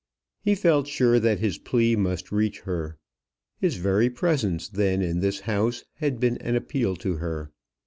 [0.43, 2.97] He felt sure that his plea must reach her.
[3.59, 7.51] His very presence then in this house had been an appeal to her.